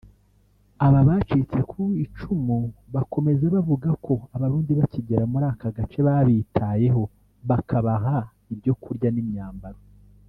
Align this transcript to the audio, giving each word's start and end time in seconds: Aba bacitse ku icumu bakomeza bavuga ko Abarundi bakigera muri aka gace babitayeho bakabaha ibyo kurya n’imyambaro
Aba 0.85 0.99
bacitse 1.07 1.59
ku 1.71 1.83
icumu 2.05 2.57
bakomeza 2.95 3.45
bavuga 3.55 3.89
ko 4.05 4.13
Abarundi 4.35 4.71
bakigera 4.79 5.23
muri 5.31 5.45
aka 5.53 5.69
gace 5.77 5.99
babitayeho 6.07 7.01
bakabaha 7.49 8.15
ibyo 8.53 8.73
kurya 8.83 9.09
n’imyambaro 9.11 9.79